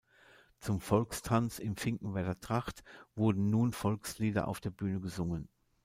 Zum 0.57 0.79
Volkstanz 0.81 1.59
in 1.59 1.75
Finkenwerder 1.75 2.39
Tracht 2.39 2.83
wurden 3.15 3.51
nun 3.51 3.71
Volkslieder 3.71 4.47
auf 4.47 4.59
der 4.59 4.71
Bühne 4.71 4.99
gesungen. 4.99 5.47